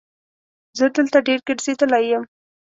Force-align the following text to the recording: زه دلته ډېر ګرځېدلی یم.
زه 0.77 0.85
دلته 0.95 1.17
ډېر 1.27 1.39
ګرځېدلی 1.47 2.03
یم. 2.11 2.23